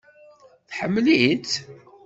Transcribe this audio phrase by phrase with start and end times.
[0.69, 1.51] Tḥemmel-itt?